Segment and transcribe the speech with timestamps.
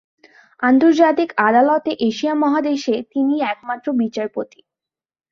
[0.63, 4.59] আন্তর্জাতিক আদালতে এশিয়া মহাদেশে তিনিই একমাত্র বিচারপতি।